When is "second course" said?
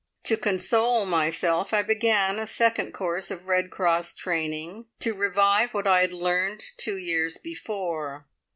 2.47-3.29